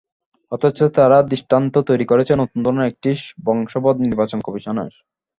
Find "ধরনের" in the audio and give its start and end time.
2.65-2.89